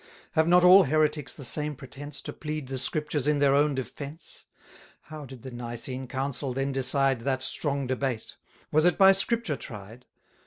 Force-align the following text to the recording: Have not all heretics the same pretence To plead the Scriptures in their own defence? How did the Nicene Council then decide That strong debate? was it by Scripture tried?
Have 0.31 0.47
not 0.47 0.63
all 0.63 0.85
heretics 0.85 1.31
the 1.31 1.45
same 1.45 1.75
pretence 1.75 2.21
To 2.21 2.33
plead 2.33 2.69
the 2.69 2.79
Scriptures 2.79 3.27
in 3.27 3.37
their 3.37 3.53
own 3.53 3.75
defence? 3.75 4.45
How 5.01 5.25
did 5.25 5.43
the 5.43 5.51
Nicene 5.51 6.07
Council 6.07 6.53
then 6.53 6.71
decide 6.71 7.21
That 7.21 7.43
strong 7.43 7.85
debate? 7.85 8.35
was 8.71 8.83
it 8.83 8.97
by 8.97 9.11
Scripture 9.11 9.57
tried? 9.57 10.07